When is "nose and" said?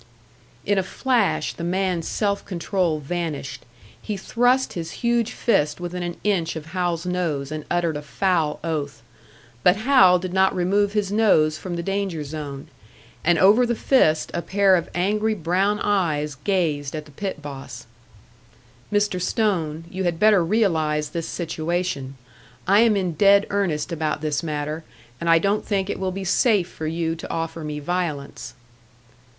7.05-7.65